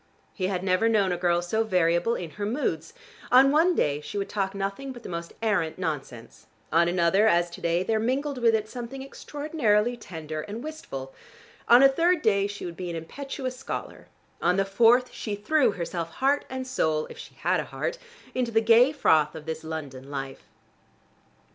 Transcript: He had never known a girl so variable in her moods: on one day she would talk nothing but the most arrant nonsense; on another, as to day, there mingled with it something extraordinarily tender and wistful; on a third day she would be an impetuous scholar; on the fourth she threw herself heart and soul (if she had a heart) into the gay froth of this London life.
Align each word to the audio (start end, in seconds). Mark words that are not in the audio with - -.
He 0.33 0.47
had 0.47 0.63
never 0.63 0.89
known 0.89 1.11
a 1.11 1.15
girl 1.17 1.43
so 1.43 1.63
variable 1.63 2.15
in 2.15 2.31
her 2.31 2.45
moods: 2.47 2.95
on 3.31 3.51
one 3.51 3.75
day 3.75 4.01
she 4.01 4.17
would 4.17 4.29
talk 4.29 4.55
nothing 4.55 4.91
but 4.91 5.03
the 5.03 5.09
most 5.09 5.31
arrant 5.43 5.77
nonsense; 5.77 6.47
on 6.73 6.87
another, 6.87 7.27
as 7.27 7.51
to 7.51 7.61
day, 7.61 7.83
there 7.83 7.99
mingled 7.99 8.39
with 8.39 8.55
it 8.55 8.67
something 8.67 9.03
extraordinarily 9.03 9.95
tender 9.95 10.41
and 10.41 10.63
wistful; 10.63 11.13
on 11.67 11.83
a 11.83 11.87
third 11.87 12.23
day 12.23 12.47
she 12.47 12.65
would 12.65 12.75
be 12.75 12.89
an 12.89 12.95
impetuous 12.95 13.55
scholar; 13.55 14.07
on 14.41 14.57
the 14.57 14.65
fourth 14.65 15.11
she 15.13 15.35
threw 15.35 15.73
herself 15.73 16.09
heart 16.13 16.45
and 16.49 16.65
soul 16.65 17.05
(if 17.11 17.19
she 17.19 17.35
had 17.35 17.59
a 17.59 17.65
heart) 17.65 17.99
into 18.33 18.49
the 18.49 18.59
gay 18.59 18.91
froth 18.91 19.35
of 19.35 19.45
this 19.45 19.63
London 19.63 20.09
life. 20.09 20.49